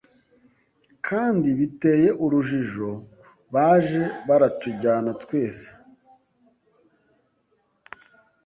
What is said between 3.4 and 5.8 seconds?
baje baratujyana twese